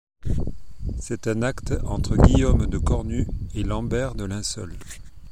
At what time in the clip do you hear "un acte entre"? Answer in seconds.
1.27-2.17